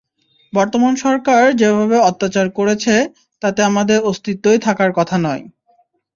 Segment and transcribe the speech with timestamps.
[0.53, 2.93] বর্তমান সরকার যেভাবে অত্যাচার করেছে,
[3.41, 5.43] তাতে আমাদের অস্তিত্বই থাকার কথা নয়।